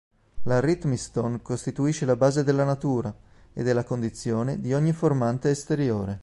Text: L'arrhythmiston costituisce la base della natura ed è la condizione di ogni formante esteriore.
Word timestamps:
L'arrhythmiston 0.45 1.43
costituisce 1.43 2.05
la 2.05 2.15
base 2.15 2.43
della 2.43 2.63
natura 2.63 3.15
ed 3.53 3.67
è 3.67 3.71
la 3.71 3.83
condizione 3.83 4.59
di 4.59 4.73
ogni 4.73 4.93
formante 4.93 5.51
esteriore. 5.51 6.19